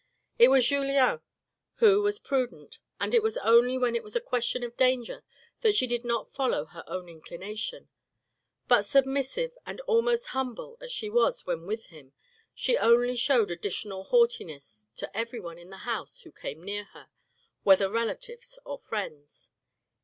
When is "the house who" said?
15.69-16.31